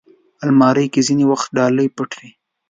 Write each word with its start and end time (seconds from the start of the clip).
الماري 0.45 0.85
کې 0.93 1.01
ځینې 1.07 1.25
وخت 1.31 1.47
ډالۍ 1.57 1.87
پټ 1.97 2.09
وي 2.19 2.31